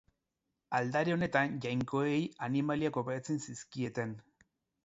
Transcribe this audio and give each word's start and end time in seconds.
Aldare 0.77 1.13
honetan 1.15 1.53
jainkoei 1.67 2.17
animaliak 2.49 3.01
oparitzen 3.03 3.45
zizkieten. 3.49 4.21